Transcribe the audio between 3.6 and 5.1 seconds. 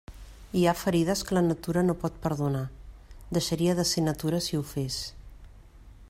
de ser natura si ho fes.